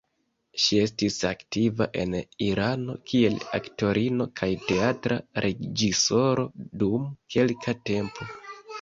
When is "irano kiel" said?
2.47-3.37